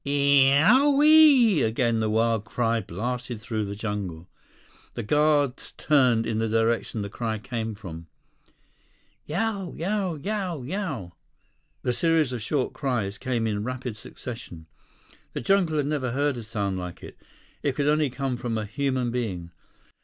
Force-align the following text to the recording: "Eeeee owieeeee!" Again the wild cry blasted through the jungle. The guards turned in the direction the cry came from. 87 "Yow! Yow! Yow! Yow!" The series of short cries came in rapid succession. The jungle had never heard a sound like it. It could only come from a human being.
"Eeeee 0.03 0.57
owieeeee!" 0.63 1.63
Again 1.63 1.99
the 1.99 2.09
wild 2.09 2.43
cry 2.43 2.79
blasted 2.81 3.39
through 3.39 3.65
the 3.65 3.75
jungle. 3.75 4.27
The 4.95 5.03
guards 5.03 5.73
turned 5.77 6.25
in 6.25 6.39
the 6.39 6.49
direction 6.49 7.03
the 7.03 7.07
cry 7.07 7.37
came 7.37 7.75
from. 7.75 8.07
87 9.25 9.25
"Yow! 9.27 9.73
Yow! 9.75 10.15
Yow! 10.15 10.63
Yow!" 10.63 11.13
The 11.83 11.93
series 11.93 12.33
of 12.33 12.41
short 12.41 12.73
cries 12.73 13.19
came 13.19 13.45
in 13.45 13.63
rapid 13.63 13.95
succession. 13.95 14.65
The 15.33 15.41
jungle 15.41 15.77
had 15.77 15.85
never 15.85 16.13
heard 16.13 16.35
a 16.37 16.41
sound 16.41 16.79
like 16.79 17.03
it. 17.03 17.15
It 17.61 17.75
could 17.75 17.87
only 17.87 18.09
come 18.09 18.37
from 18.37 18.57
a 18.57 18.65
human 18.65 19.11
being. 19.11 19.51